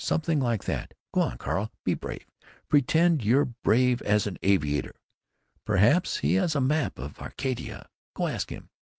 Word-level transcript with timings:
Something 0.03 0.39
like 0.39 0.63
that. 0.63 0.95
Go 1.13 1.21
on, 1.21 1.37
Carl, 1.37 1.71
be 1.83 1.93
brave. 1.93 2.25
Pretend 2.69 3.23
you're 3.23 3.45
brave 3.45 4.01
as 4.01 4.25
an 4.25 4.39
aviator. 4.41 4.95
Perhaps 5.63 6.17
he 6.21 6.33
has 6.33 6.55
a 6.55 6.59
map 6.59 6.97
of 6.97 7.19
Arcadia. 7.19 7.87
Go 8.15 8.25
ask 8.25 8.49
him." 8.49 8.69